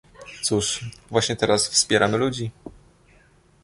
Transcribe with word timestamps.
Cóż, 0.41 0.85
właśnie 1.09 1.35
teraz 1.35 1.69
wspieramy 1.69 2.17
ludzi 2.17 2.51